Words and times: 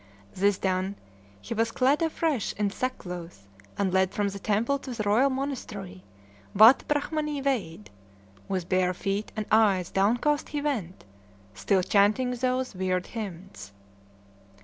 This 0.33 0.57
done, 0.57 0.95
he 1.41 1.53
was 1.53 1.69
clad 1.71 2.01
afresh 2.01 2.53
in 2.53 2.71
sackcloth, 2.71 3.47
and 3.77 3.93
led 3.93 4.15
from 4.15 4.29
the 4.29 4.39
temple 4.39 4.79
to 4.79 4.91
the 4.95 5.03
royal 5.03 5.29
monastery, 5.29 6.03
Watt 6.55 6.83
Brahmanee 6.87 7.43
Waid; 7.43 7.91
with 8.47 8.67
bare 8.67 8.95
feet 8.95 9.31
and 9.35 9.45
eyes 9.51 9.91
downcast 9.91 10.49
he 10.49 10.61
went, 10.63 11.03
still 11.53 11.83
chanting 11.83 12.31
those 12.31 12.73
weird 12.73 13.05
hymns. 13.13 13.73